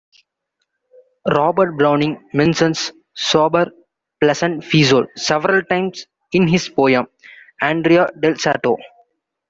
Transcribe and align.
Robert 1.29 1.77
Browning 1.77 2.27
mentions 2.33 2.91
"sober 3.13 3.71
pleasant 4.19 4.63
Fiesole" 4.63 5.05
several 5.15 5.61
times 5.61 6.07
in 6.31 6.47
his 6.47 6.67
poem 6.69 7.05
"Andrea 7.61 8.07
Del 8.19 8.33
Sarto". 8.35 8.77